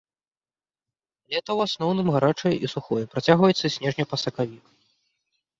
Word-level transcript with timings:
Лета 1.33 1.45
ў 1.45 1.59
асноўным 1.69 2.07
гарачае 2.15 2.53
і 2.65 2.71
сухое, 2.75 3.03
працягваецца 3.15 3.63
з 3.67 3.73
снежня 3.77 4.05
па 4.15 4.21
сакавік. 4.25 4.65